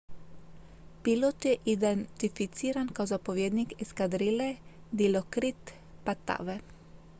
[1.03, 4.51] pilot je identificiran kao zapovjednik eskadrile
[4.91, 5.71] dilokrit
[6.05, 6.59] pattavee